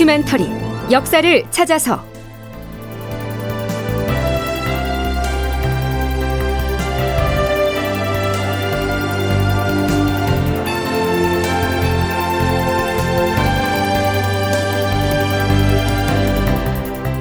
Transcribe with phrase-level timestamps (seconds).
[0.00, 0.48] 다큐멘터리
[0.90, 2.02] 역사를 찾아서.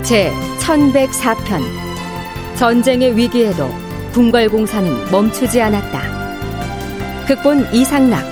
[0.01, 1.61] 제 1104편.
[2.55, 3.69] 전쟁의 위기에도
[4.13, 7.25] 궁궐공사는 멈추지 않았다.
[7.27, 8.23] 극본 이상락,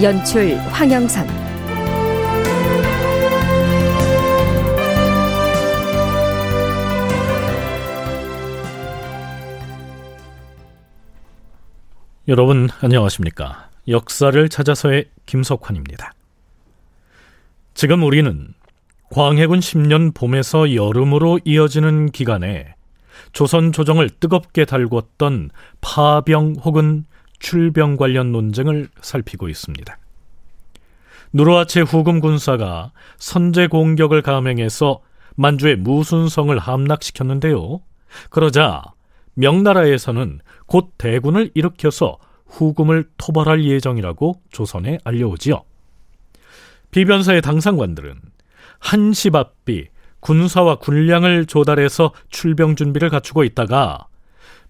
[0.00, 1.37] 연출 황영선
[12.28, 13.70] 여러분 안녕하십니까?
[13.88, 16.12] 역사를 찾아서의 김석환입니다.
[17.72, 18.52] 지금 우리는
[19.10, 22.74] 광해군 10년 봄에서 여름으로 이어지는 기간에
[23.32, 25.48] 조선 조정을 뜨겁게 달궜던
[25.80, 27.06] 파병 혹은
[27.38, 29.98] 출병 관련 논쟁을 살피고 있습니다.
[31.32, 35.00] 누르하체 후금 군사가 선제 공격을 감행해서
[35.34, 37.80] 만주의 무순성을 함락시켰는데요.
[38.28, 38.82] 그러자
[39.38, 45.62] 명나라에서는 곧 대군을 일으켜서 후금을 토벌할 예정이라고 조선에 알려오지요.
[46.90, 48.16] 비변사의 당상관들은
[48.80, 49.88] 한시바삐
[50.20, 54.06] 군사와 군량을 조달해서 출병 준비를 갖추고 있다가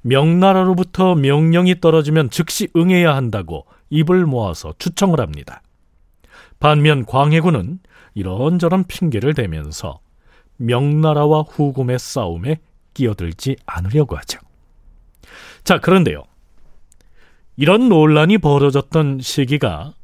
[0.03, 5.63] 명나라로부터 명령이 떨어지면 즉시 응해야 한다고 입을 모아서 추청을 합니다.
[6.61, 7.79] 반면 광해군은
[8.15, 10.01] 이런저런 핑계를 대면서
[10.57, 12.59] 명나라와 후금의 싸움에
[12.93, 14.41] 끼어들지 않으려고 하죠.
[15.65, 16.25] 자, 그런데요.
[17.57, 19.95] 이런 논란이 벌어졌던 시기가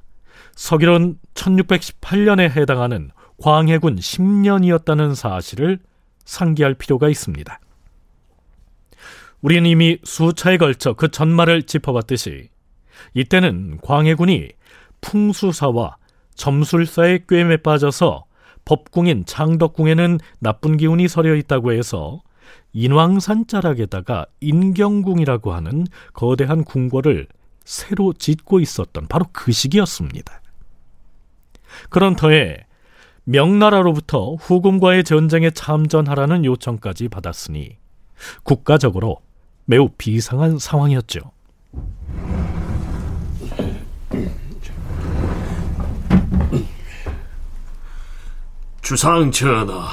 [0.56, 5.78] 서기론 1618년에 해당하는 광해군 10년이었다는 사실을
[6.24, 7.60] 상기할 필요가 있습니다.
[9.40, 12.48] 우리는 이미 수차에 걸쳐 그 전말을 짚어봤듯이
[13.12, 14.48] 이때는 광해군이
[15.00, 15.96] 풍수사와
[16.34, 18.24] 점술사의 꿰매 빠져서
[18.64, 22.22] 법궁인 창덕궁에는 나쁜 기운이 서려 있다고 해서
[22.74, 27.28] 인왕산 자락에다가 인경궁이라고 하는 거대한 궁궐을
[27.64, 30.42] 새로 짓고 있었던 바로 그 시기였습니다.
[31.88, 32.66] 그런 터에
[33.24, 37.78] 명나라로부터 후금과의 전쟁에 참전하라는 요청까지 받았으니
[38.42, 39.20] 국가적으로
[39.64, 41.20] 매우 비상한 상황이었죠.
[48.82, 49.86] 주상 전하,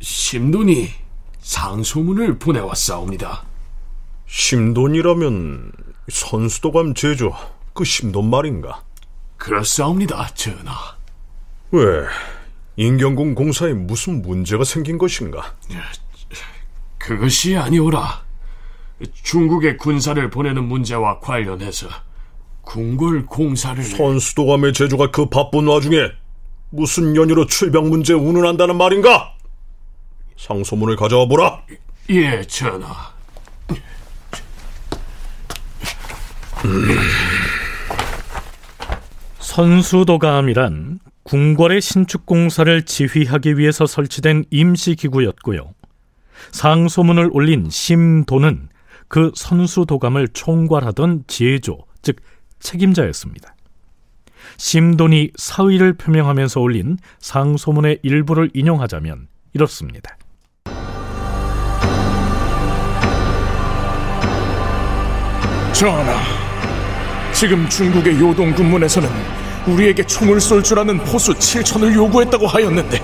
[0.00, 0.88] 심눈이
[1.50, 3.42] 상소문을 보내왔사옵니다.
[4.26, 5.72] 심돈이라면
[6.08, 7.34] 선수도감 제조
[7.72, 8.84] 그 심돈 말인가?
[9.36, 10.72] 그렇사옵니다, 전하.
[11.72, 12.06] 왜?
[12.76, 15.56] 인경궁 공사에 무슨 문제가 생긴 것인가?
[16.98, 18.22] 그것이 아니오라.
[19.24, 21.88] 중국의 군사를 보내는 문제와 관련해서
[22.60, 26.12] 궁궐 공사를 선수도감의 제조가 그 바쁜 와중에
[26.68, 29.39] 무슨 연유로 출병 문제 운운한다는 말인가?
[30.40, 31.62] 상소문을 가져와 보라.
[32.10, 33.12] 예, 전하.
[39.38, 45.74] 선수도감이란 궁궐의 신축 공사를 지휘하기 위해서 설치된 임시 기구였고요.
[46.52, 48.70] 상소문을 올린 심도는
[49.08, 52.16] 그 선수도감을 총괄하던 제조, 즉
[52.60, 53.54] 책임자였습니다.
[54.56, 60.16] 심돈이 사의를 표명하면서 올린 상소문의 일부를 인용하자면 이렇습니다.
[65.80, 66.12] 전하,
[67.32, 69.08] 지금 중국의 요동 군문에서는
[69.66, 73.02] 우리에게 총을 쏠 줄 아는 포수 7천을 요구했다고 하였는데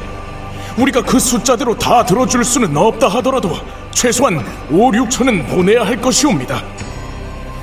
[0.77, 3.57] 우리가 그 숫자대로 다 들어줄 수는 없다 하더라도
[3.93, 6.63] 최소한 5, 6천은 보내야 할 것이옵니다.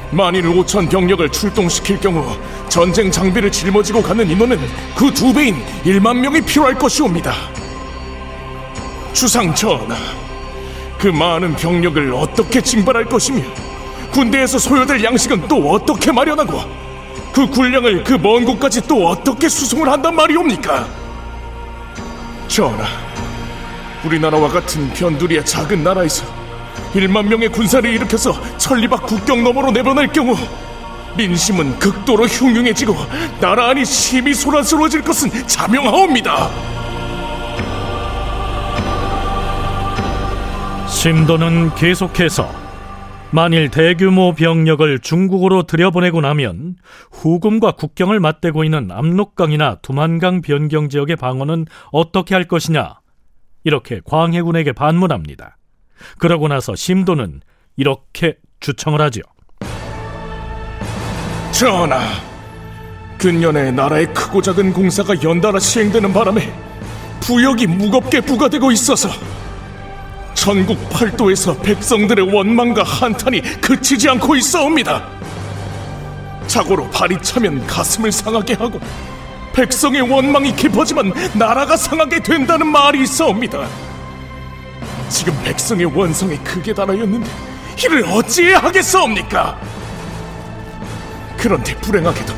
[0.10, 2.36] 만일 5천 병력을 출동시킬 경우
[2.68, 4.60] 전쟁 장비를 짊어지고 가는 인원은
[4.96, 7.36] 그 두 배인 1만 명이 필요할 것이옵니다.
[9.14, 9.96] 주상 전하,
[10.98, 13.44] 그 많은 병력을 어떻게 징발할 것이며
[14.14, 16.62] 군대에서 소요될 양식은 또 어떻게 마련하고
[17.34, 20.88] 그 군량을 그 먼 곳까지 또 어떻게 수송을 한단 말이옵니까?
[22.48, 22.86] 전하,
[24.06, 26.26] 우리나라와 같은 변두리의 작은 나라에서
[26.94, 30.36] 1만 명의 군사를 일으켜서 천리박 국경 너머로 내보낼 경우
[31.18, 32.96] 민심은 극도로 흉흉해지고
[33.40, 36.50] 나라 안이 심히 소란스러워질 것은 자명하옵니다.
[40.88, 42.63] 심도는 계속해서
[43.34, 46.76] 만일 대규모 병력을 중국으로 들여보내고 나면
[47.12, 53.00] 후금과 국경을 맞대고 있는 압록강이나 두만강 변경 지역의 방어는 어떻게 할 것이냐
[53.64, 55.58] 이렇게 광해군에게 반문합니다.
[56.20, 57.42] 그러고 나서 심도는
[57.76, 59.22] 이렇게 주청을 하죠.
[61.52, 62.00] 전하,
[63.18, 66.54] 근년에 나라의 크고 작은 공사가 연달아 시행되는 바람에
[67.22, 69.10] 부역이 무겁게 부과되고 있어서
[70.44, 75.08] 전국 팔도에서 백성들의 원망과 한탄이 그치지 않고 있어옵니다.
[76.48, 78.78] 자고로 발이 차면 가슴을 상하게 하고
[79.54, 83.66] 백성의 원망이 깊어지면 나라가 상하게 된다는 말이 있어옵니다.
[85.08, 87.30] 지금 백성의 원성이 크게 달하였는데
[87.82, 89.58] 이를 어찌해야 하겠사옵니까?
[91.38, 92.34] 그런데 불행하게도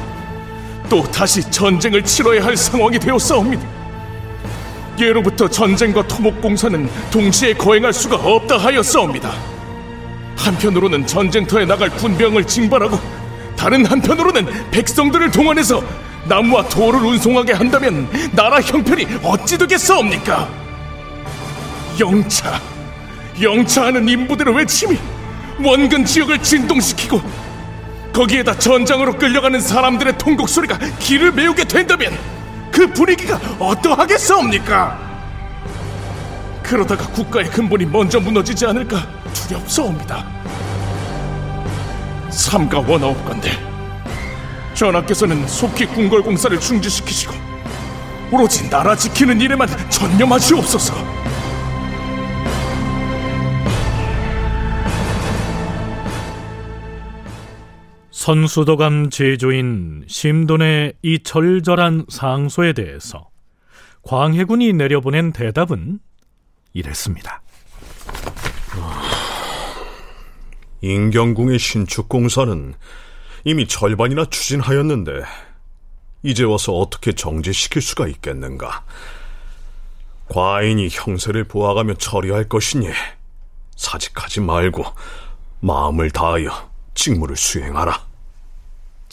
[0.91, 3.74] 또 다시 전쟁을 치러야 할 상황이 되었사옵니다.
[4.99, 9.31] 예로부터 전쟁과 토목공사는 동시에 거행할 수가 없다 하였사옵니다.
[10.37, 12.99] 한편으로는 전쟁터에 나갈 군병을 징발하고
[13.55, 15.83] 다른 한편으로는 백성들을 동원해서
[16.25, 20.49] 나무와 돌을 운송하게 한다면 나라 형편이 어찌 되겠사옵니까?
[21.99, 22.59] 영차,
[23.41, 24.97] 영차하는 인부들의 외침이
[25.63, 27.21] 원근 지역을 진동시키고
[28.11, 32.17] 거기에다 전장으로 끌려가는 사람들의 통곡 소리가 길을 메우게 된다면
[32.75, 34.99] 그 분위기가 어떠하겠사옵니까?
[36.61, 40.25] 그러다가 국가의 근본이 먼저 무너지지 않을까 두렵사옵니다.
[42.29, 43.49] 삼가 원하옵건대
[44.73, 47.33] 전하께서는 속히 궁궐공사를 중지시키시고
[48.29, 51.24] 오로지 나라 지키는 일에만 전념하시옵소서.
[58.25, 63.29] 선수도감 제조인 심돈의 이 절절한 상소에 대해서
[64.01, 65.99] 광해군이 내려보낸 대답은
[66.73, 67.43] 이랬습니다.
[70.81, 72.73] 인경궁의 신축 공사는
[73.43, 75.11] 이미 절반이나 추진하였는데
[76.23, 78.85] 이제 와서 어떻게 정지시킬 수가 있겠는가?
[80.29, 82.87] 과인이 형세를 보아가며 처리할 것이니
[83.75, 84.83] 사직하지 말고
[85.59, 88.14] 마음을 다하여 직무를 수행하라.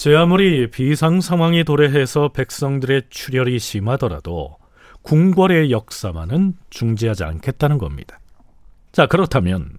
[0.02, 4.56] 제 아무리 비상 상황이 도래해서 백성들의 출혈이 심하더라도
[5.02, 8.18] 궁궐의 역사만은 중지하지 않겠다는 겁니다.
[8.90, 9.78] 자, 그렇다면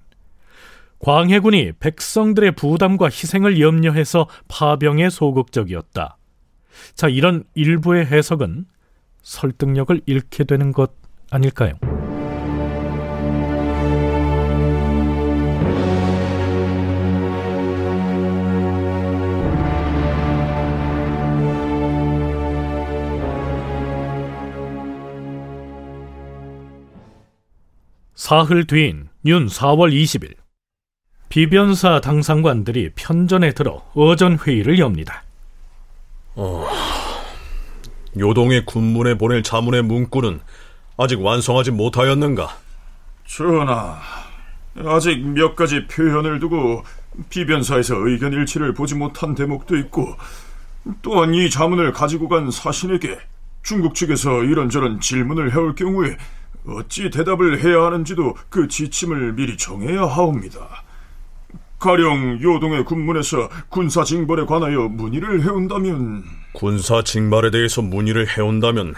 [0.99, 6.17] 광해군이 백성들의 부담과 희생을 염려해서 파병에 소극적이었다.
[6.95, 8.63] 자, 이런 일부의 해석은
[9.23, 10.93] 설득력을 잃게 되는 것
[11.31, 11.73] 아닐까요?
[28.23, 30.35] 사흘 뒤인 윤 4월 20일
[31.27, 35.23] 비변사 당상관들이 편전에 들어 어전 회의를 엽니다.
[36.35, 36.65] 어,
[38.17, 40.39] 요동의 군문에 보낼 자문의 문구는
[40.95, 42.47] 아직 완성하지 못하였는가?
[43.27, 43.99] 전하,
[44.85, 46.85] 아직 몇 가지 표현을 두고
[47.29, 50.15] 비변사에서 의견 일치를 보지 못한 대목도 있고
[51.01, 53.19] 또한 이 자문을 가지고 간 사신에게
[53.63, 56.15] 중국 측에서 이런저런 질문을 해올 경우에
[56.65, 60.83] 어찌 대답을 해야 하는지도 그 지침을 미리 정해야 하옵니다.
[61.79, 66.23] 가령 요동의 군문에서 군사 징벌에 관하여 문의를 해온다면
[66.53, 68.95] 군사 징발에 대해서 문의를 해온다면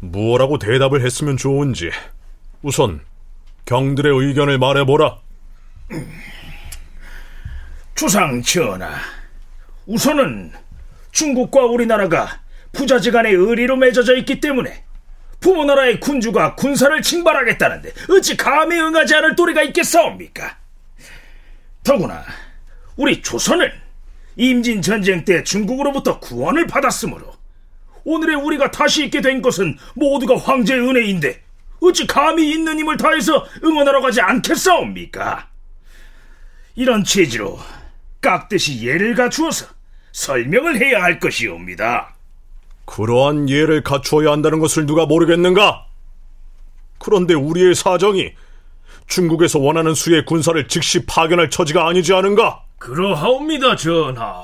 [0.00, 1.90] 무엇라고 대답을 했으면 좋은지
[2.62, 3.00] 우선
[3.66, 5.18] 경들의 의견을 말해보라.
[7.94, 8.90] 주상 전하,
[9.86, 10.50] 우선은
[11.12, 12.40] 중국과 우리나라가
[12.72, 14.84] 부자지간의 의리로 맺어져 있기 때문에
[15.44, 20.56] 부모 나라의 군주가 군사를 징발하겠다는데 어찌 감히 응하지 않을 도리가 있겠사옵니까?
[21.82, 22.24] 더구나
[22.96, 23.70] 우리 조선은
[24.36, 27.30] 임진 전쟁 때 중국으로부터 구원을 받았으므로
[28.04, 31.42] 오늘의 우리가 다시 있게 된 것은 모두가 황제의 은혜인데
[31.80, 35.50] 어찌 감히 있는 힘을 다해서 응원하러 가지 않겠사옵니까?
[36.74, 37.58] 이런 취지로
[38.22, 39.66] 깍듯이 예를 갖추어서
[40.12, 42.13] 설명을 해야 할 것이옵니다.
[42.84, 45.86] 그러한 예를 갖추어야 한다는 것을 누가 모르겠는가?
[46.98, 48.32] 그런데 우리의 사정이
[49.06, 52.62] 중국에서 원하는 수의 군사를 즉시 파견할 처지가 아니지 않은가?
[52.78, 54.42] 그러하옵니다, 전하.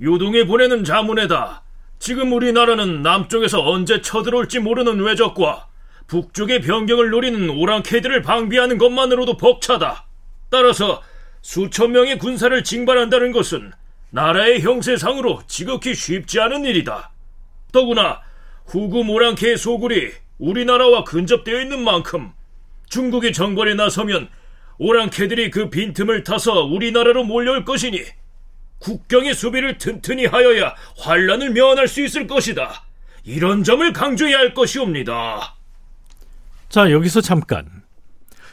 [0.00, 1.62] 요동에 보내는 자문에다
[1.98, 5.66] 지금 우리나라는 남쪽에서 언제 쳐들어올지 모르는 외적과
[6.06, 10.06] 북쪽의 변경을 노리는 오랑캐들을 방비하는 것만으로도 벅차다.
[10.50, 11.02] 따라서
[11.42, 13.72] 수천 명의 군사를 징발한다는 것은
[14.10, 17.10] 나라의 형세상으로 지극히 쉽지 않은 일이다.
[17.72, 18.20] 더구나
[18.66, 22.32] 후구 모랑캐의 소굴이 우리나라와 근접되어 있는 만큼
[22.88, 24.28] 중국이 정벌에 나서면
[24.78, 28.02] 오랑캐들이 그 빈틈을 타서 우리나라로 몰려올 것이니
[28.78, 32.84] 국경의 수비를 튼튼히 하여야 환란을 면할 수 있을 것이다.
[33.24, 35.56] 이런 점을 강조해야 할 것이옵니다.
[36.68, 37.66] 자, 여기서 잠깐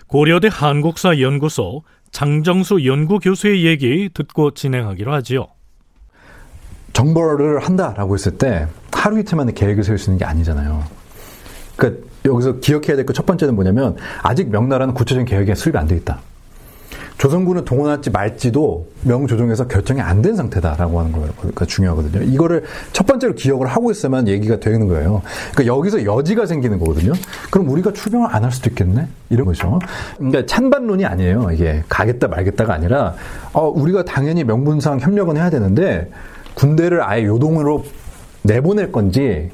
[0.08, 5.48] 고려대 한국사 연구소 장정수 연구교수의 얘기 듣고 진행하기로 하지요.
[6.94, 8.68] 정벌을 한다라고 했을 때
[9.06, 10.84] 하루 이틀 만에 계획을 세울 수 있는 게 아니잖아요.
[11.76, 16.22] 그러니까 여기서 기억해야 될것첫 번째는 뭐냐면 아직 명나라는 구체적인 계획에 수립이 안 돼 있다.
[17.20, 21.30] 조선군을 동원할지 말지도 명조정에서 결정이 안 된 상태다라고 하는 거예요.
[21.38, 22.24] 그러니까 중요하거든요.
[22.24, 25.22] 이거를 첫 번째로 기억을 하고 있어야만 얘기가 되는 거예요.
[25.54, 27.14] 그러니까 여기서 여지가 생기는 거거든요.
[27.52, 29.08] 그럼 우리가 출병을 안 할 수도 있겠네?
[29.30, 29.80] 이런 거죠.
[30.18, 31.52] 그러니까 찬반론이 아니에요.
[31.54, 33.14] 이게 가겠다 말겠다가 아니라
[33.54, 36.10] 어, 우리가 당연히 명분상 협력은 해야 되는데
[36.56, 37.86] 군대를 아예 요동으로
[38.46, 39.50] 내보낼 건지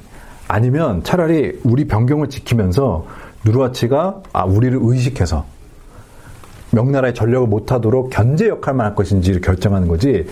[0.48, 3.08] 아니면 차라리 우리 변경을 지키면서
[3.46, 5.46] 누르하치가 아 우리를 의식해서
[6.72, 10.26] 명나라의 전력을 못하도록 견제 역할만 할 것인지를 결정하는 거지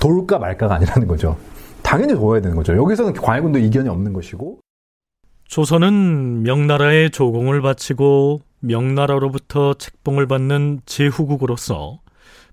[0.00, 1.36] 돌까 말까가 아니라는 거죠.
[1.82, 2.76] 당연히 도와야 되는 거죠.
[2.76, 4.58] 여기서는 광해군도 이견이 없는 것이고.
[5.46, 12.00] 조선은 명나라에 조공을 바치고 명나라로부터 책봉을 받는 제후국으로서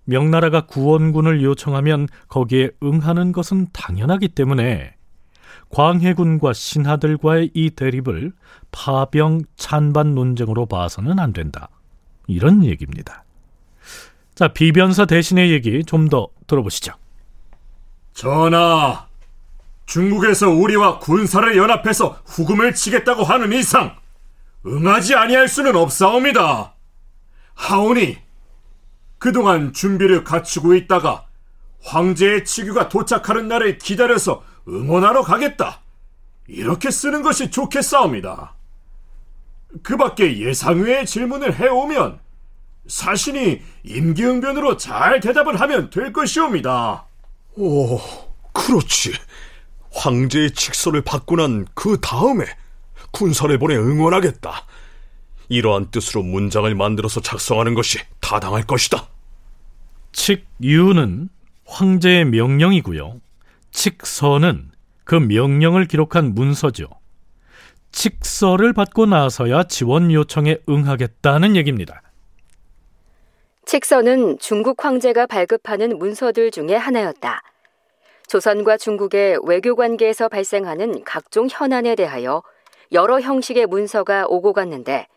[0.03, 4.94] 명나라가 구원군을 요청하면 거기에 응하는 것은 당연하기 때문에
[5.72, 8.34] 광해군과 신하들과의 이 대립을
[8.72, 11.70] 파병 찬반 논쟁으로 봐서는 안 된다.
[12.28, 13.24] 이런 얘기입니다.
[14.36, 16.94] 자, 비변사 대신의 얘기 좀 더 들어보시죠.
[18.13, 19.08] 전하,
[19.86, 23.96] 중국에서 우리와 군사를 연합해서 후금을 치겠다고 하는 이상
[24.66, 26.75] 응하지 아니할 수는 없사옵니다.
[27.54, 28.18] 하오니
[29.18, 31.25] 그동안 준비를 갖추고 있다가
[31.84, 35.82] 황제의 치규가 도착하는 날을 기다려서 응원하러 가겠다.
[36.48, 38.56] 이렇게 쓰는 것이 좋겠사옵니다.
[39.84, 42.20] 그 밖에 예상 외의 질문을 해오면
[42.88, 47.06] 사신이 임기응변으로 잘 대답을 하면 될 것이옵니다.
[47.56, 48.00] 오,
[48.53, 49.13] 그렇지.
[49.91, 52.46] 황제의 칙서를 받고 난 그 다음에
[53.12, 54.65] 군사를 보내 응원하겠다.
[55.50, 59.08] 이러한 뜻으로 문장을 만들어서 작성하는 것이 타당할 것이다.
[60.13, 61.30] 칙유는
[61.65, 63.20] 황제의 명령이고요.
[63.72, 64.72] 칙서는
[65.04, 66.88] 그 명령을 기록한 문서죠.
[67.92, 72.01] 칙서를 받고 나서야 지원 요청에 응하겠다는 얘기입니다.
[73.66, 77.42] 칙서는 중국 황제가 발급하는 문서들 중에 하나였다.
[78.28, 82.44] 조선과 중국의 외교 관계에서 발생하는 각종 현안에 대하여
[82.94, 85.08] 여러 형식의 문서가 오고 갔는데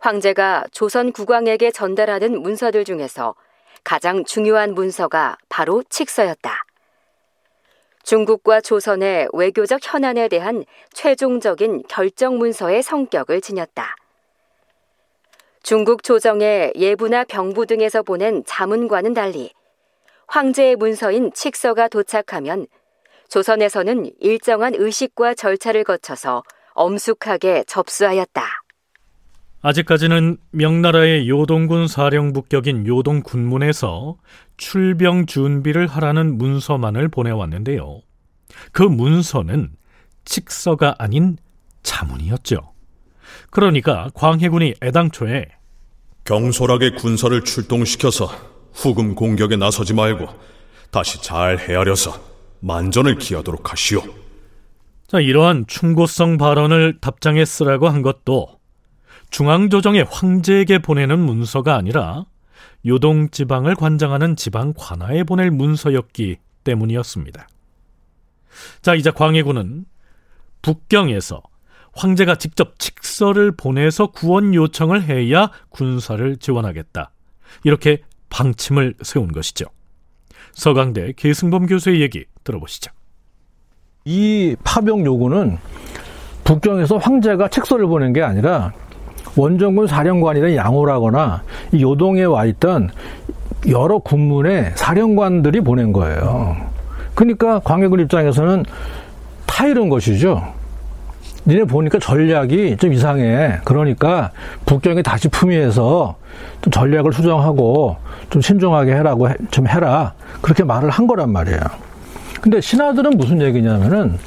[0.00, 3.34] 황제가 조선 국왕에게 전달하는 문서들 중에서
[3.84, 6.64] 가장 중요한 문서가 바로 칙서였다.
[8.02, 13.96] 중국과 조선의 외교적 현안에 대한 최종적인 결정 문서의 성격을 지녔다.
[15.62, 19.52] 중국 조정의 예부나 병부 등에서 보낸 자문과는 달리
[20.26, 22.66] 황제의 문서인 칙서가 도착하면
[23.28, 26.42] 조선에서는 일정한 의식과 절차를 거쳐서
[26.72, 28.59] 엄숙하게 접수하였다.
[29.62, 34.16] 아직까지는 명나라의 요동군 사령부격인 요동 군문에서
[34.56, 38.00] 출병 준비를 하라는 문서만을 보내왔는데요.
[38.72, 39.70] 그 문서는
[40.24, 41.36] 칙서가 아닌
[41.82, 42.72] 자문이었죠.
[43.50, 45.46] 그러니까 광해군이 애당초에
[46.24, 48.30] 경솔하게 군사를 출동시켜서
[48.72, 50.28] 후금 공격에 나서지 말고
[50.90, 52.18] 다시 잘 헤아려서
[52.60, 54.02] 만전을 기하도록 하시오.
[55.06, 58.59] 자, 이러한 충고성 발언을 답장에 쓰라고 한 것도
[59.30, 62.24] 중앙조정의 황제에게 보내는 문서가 아니라
[62.86, 67.48] 요동 지방을 관장하는 지방 관하에 보낼 문서였기 때문이었습니다.
[68.82, 69.84] 자, 이제 광해군은
[70.62, 71.42] 북경에서
[71.92, 77.10] 황제가 직접 칙서를 보내서 구원 요청을 해야 군사를 지원하겠다.
[77.64, 79.66] 이렇게 방침을 세운 것이죠.
[80.52, 82.92] 서강대 계승범 교수의 얘기 들어보시죠.
[84.04, 85.58] 이 파병 요구는
[86.44, 88.72] 북경에서 황제가 칙서를 보낸 게 아니라
[89.36, 91.42] 원정군 사령관이든 양호라거나
[91.78, 92.90] 요동에 와 있던
[93.68, 96.56] 여러 군문의 사령관들이 보낸 거예요.
[97.14, 98.64] 그러니까 광해군 입장에서는
[99.46, 100.42] 타이른 것이죠.
[101.46, 103.58] 니네 보니까 전략이 좀 이상해.
[103.64, 104.30] 그러니까
[104.66, 106.16] 북경에 다시 품위해서
[106.62, 107.96] 좀 전략을 수정하고
[108.28, 110.12] 좀 신중하게 해라고 해, 좀 해라.
[110.40, 111.60] 그렇게 말을 한 거란 말이에요.
[112.40, 114.18] 근데 신하들은 무슨 얘기냐면은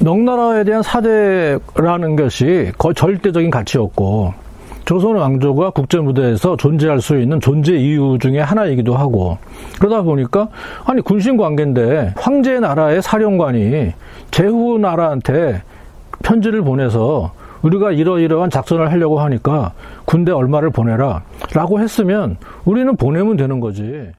[0.00, 4.32] 명나라에 대한 사대라는 것이 거의 절대적인 가치였고
[4.90, 9.38] 조선 왕조가 국제 무대에서 존재할 수 있는 존재 이유 중에 하나이기도 하고
[9.78, 10.48] 그러다 보니까
[10.84, 13.92] 아니 군신 관계인데 황제 나라의 사령관이
[14.32, 15.62] 제후 나라한테
[16.24, 17.32] 편지를 보내서
[17.62, 19.74] 우리가 이러이러한 작전을 하려고 하니까
[20.06, 21.22] 군대 얼마를 보내라
[21.54, 24.10] 라고 했으면 우리는 보내면 되는 거지.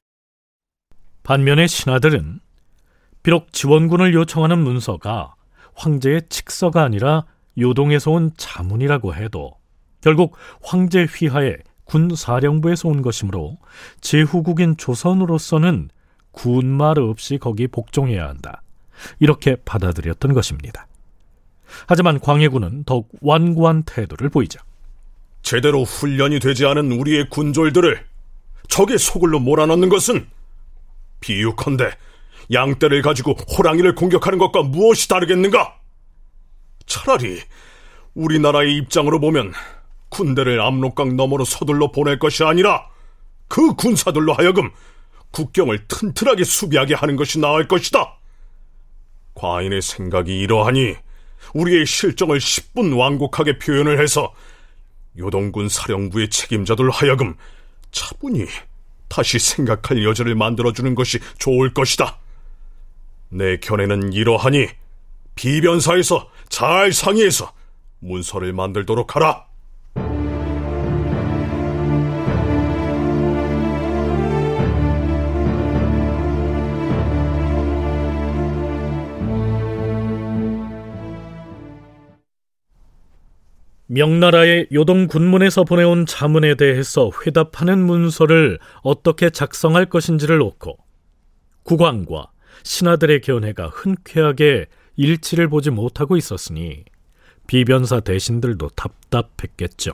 [1.22, 2.40] 반면에 신하들은
[3.22, 5.34] 비록 지원군을 요청하는 문서가
[5.74, 7.26] 황제의 칙서가 아니라
[7.58, 9.52] 요동에서 온 자문이라고 해도
[10.02, 13.58] 결국 황제 휘하의 군 사령부에서 온 것이므로
[14.00, 15.90] 제후국인 조선으로서는
[16.32, 18.62] 군말 없이 거기 복종해야 한다.
[19.20, 20.86] 이렇게 받아들였던 것입니다.
[21.86, 24.60] 하지만 광해군은 더욱 완고한 태도를 보이죠.
[25.42, 28.04] 제대로 훈련이 되지 않은 우리의 군졸들을
[28.68, 30.26] 적의 소굴로 몰아넣는 것은
[31.20, 31.90] 비유컨대
[32.52, 35.78] 양떼를 가지고 호랑이를 공격하는 것과 무엇이 다르겠는가?
[36.86, 37.40] 차라리
[38.14, 39.52] 우리나라의 입장으로 보면
[40.12, 42.86] 군대를 압록강 너머로 서둘러 보낼 것이 아니라
[43.48, 44.70] 그 군사들로 하여금
[45.30, 48.18] 국경을 튼튼하게 수비하게 하는 것이 나을 것이다.
[49.34, 50.94] 과인의 생각이 이러하니
[51.54, 54.32] 우리의 실정을 10분 완곡하게 표현을 해서
[55.18, 57.34] 요동군 사령부의 책임자들 하여금
[57.90, 58.46] 차분히
[59.08, 62.18] 다시 생각할 여지를 만들어주는 것이 좋을 것이다.
[63.30, 64.68] 내 견해는 이러하니
[65.34, 67.52] 비변사에서 잘 상의해서
[68.00, 69.51] 문서를 만들도록 하라.
[83.92, 90.78] 명나라의 요동 군문에서 보내온 자문에 대해서 회답하는 문서를 어떻게 작성할 것인지를 놓고
[91.64, 92.30] 국왕과
[92.62, 96.84] 신하들의 견해가 흔쾌하게 일치를 보지 못하고 있었으니
[97.46, 99.92] 비변사 대신들도 답답했겠죠.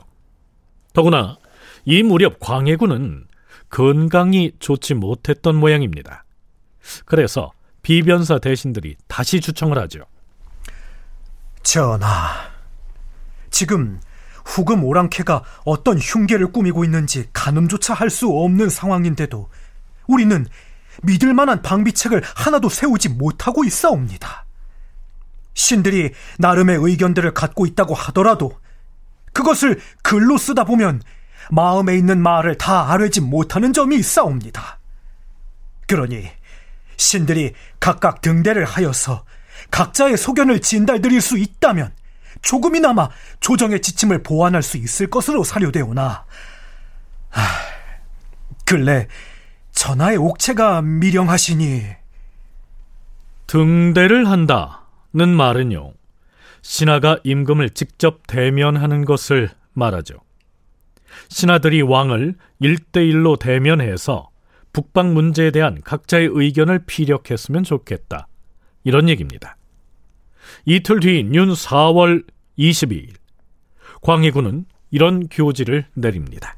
[0.93, 1.37] 더구나
[1.83, 3.25] 이 무렵 광해군은
[3.69, 6.23] 건강이 좋지 못했던 모양입니다.
[7.03, 7.51] 그래서
[7.81, 10.05] 비변사 대신들이 다시 주청을 하죠.
[11.63, 12.58] 전하,
[13.51, 13.99] 지금
[14.45, 19.49] 후금 오랑캐가 어떤 흉계를 꾸미고 있는지 가늠조차 할 수 없는 상황인데도
[20.07, 20.45] 우리는
[21.03, 24.45] 믿을 만한 방비책을 하나도 세우지 못하고 있사옵니다.
[25.53, 28.59] 신들이 나름의 의견들을 갖고 있다고 하더라도
[29.33, 31.01] 그것을 글로 쓰다 보면
[31.51, 34.79] 마음에 있는 말을 다 아뢰지 못하는 점이 있사옵니다.
[35.87, 36.29] 그러니
[36.97, 39.25] 신들이 각각 등대를 하여서
[39.71, 41.91] 각자의 소견을 진달드릴 수 있다면
[42.41, 46.25] 조금이나마 조정의 지침을 보완할 수 있을 것으로 사료되오나.
[47.29, 47.41] 하,
[48.65, 49.07] 근래
[49.71, 51.99] 전하의 옥체가 미령하시니.
[53.47, 55.93] 등대를 한다는 말은요
[56.61, 60.15] 신하가 임금을 직접 대면하는 것을 말하죠.
[61.29, 64.29] 신하들이 왕을 일대일로 대면해서
[64.71, 68.27] 북방 문제에 대한 각자의 의견을 피력했으면 좋겠다.
[68.83, 69.57] 이런 얘기입니다
[70.65, 72.25] 이틀 뒤인 윤 4월
[72.57, 73.13] 22일
[74.01, 76.55] 광해군은 이런 교지를 내립니다.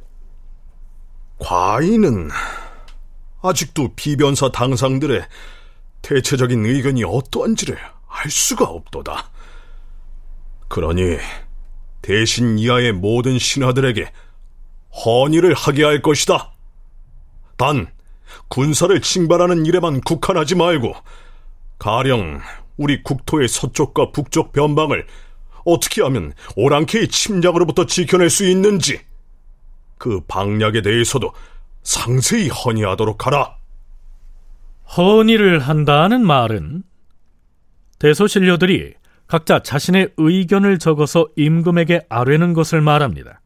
[1.39, 2.29] 과인은
[3.41, 5.25] 아직도 비변사 당상들의
[6.01, 7.77] 대체적인 의견이 어떠한지를
[8.07, 9.29] 알 수가 없도다.
[10.67, 11.17] 그러니
[12.01, 14.11] 대신 이하의 모든 신하들에게
[15.05, 16.53] 헌의를 하게 할 것이다.
[17.57, 17.91] 단
[18.47, 20.95] 군사를 징발하는 일에만 국한하지 말고
[21.79, 22.41] 가령
[22.77, 25.05] 우리 국토의 서쪽과 북쪽 변방을
[25.65, 28.99] 어떻게 하면 오랑캐의 침략으로부터 지켜낼 수 있는지
[29.97, 31.31] 그 방략에 대해서도
[31.83, 33.55] 상세히 헌의하도록 하라.
[34.97, 36.83] 헌의를 한다는 말은
[37.99, 38.95] 대소신료들이
[39.27, 43.41] 각자 자신의 의견을 적어서 임금에게 아뢰는 것을 말합니다.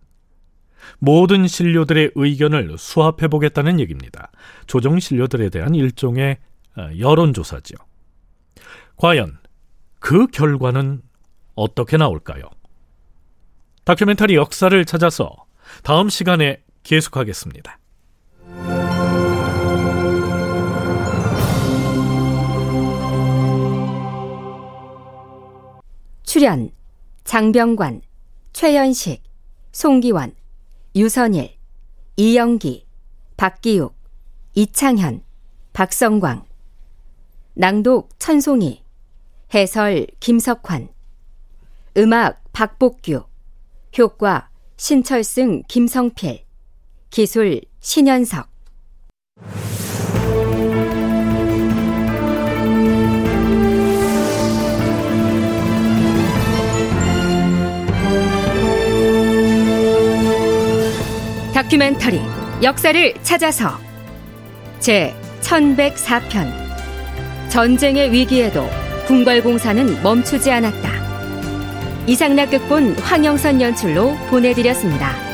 [1.00, 4.32] 모든 신료들의 의견을 수합해 보겠다는 얘기입니다.
[4.66, 6.38] 조정 신료들에 대한 일종의
[6.78, 7.76] 어, 여론조사죠.
[8.98, 9.38] 과연
[10.00, 11.02] 그 결과는
[11.56, 12.44] 어떻게 나올까요?
[13.84, 15.46] 다큐멘터리 역사를 찾아서
[15.84, 17.80] 다음 시간에 계속하겠습니다.
[26.24, 26.70] 출연
[27.24, 28.02] 장병관,
[28.54, 29.24] 최현식,
[29.72, 30.36] 송기원,
[30.96, 31.56] 유선일,
[32.18, 32.86] 이영기,
[33.38, 33.96] 박기욱,
[34.54, 35.24] 이창현,
[35.74, 36.46] 박성광
[37.56, 38.85] 낭독 천송이
[39.54, 40.90] 해설 김석환.
[41.98, 43.24] 음악 박복규.
[43.98, 46.44] 효과 신철승 김성필.
[47.10, 48.50] 기술 신현석.
[61.54, 62.20] 다큐멘터리
[62.62, 63.80] 역사를 찾아서
[64.80, 66.52] 제 1104편
[67.50, 68.68] 전쟁의 위기에도
[69.08, 70.90] 궁궐공사는 멈추지 않았다.
[72.08, 75.25] 이상락 극본 황영선 연출로 보내드렸습니다.